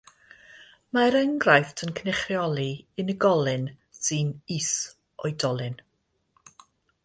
[0.97, 2.65] Mae'r enghraifft yn cynrychioli
[3.05, 3.69] unigolyn
[4.01, 5.81] sy'n is-oedolyn.